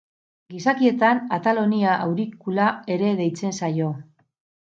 [0.53, 3.93] Gizakietan atal honi aurikula ere deitzen zaio.